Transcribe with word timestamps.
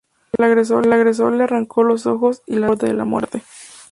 El 0.35 0.43
agresor 0.45 1.35
le 1.37 1.43
arrancó 1.43 1.83
los 1.83 2.07
ojos 2.07 2.41
y 2.47 2.53
la 2.55 2.61
dejó 2.61 2.71
al 2.71 2.75
borde 2.79 2.87
de 2.87 2.93
la 2.95 3.05
muerte. 3.05 3.43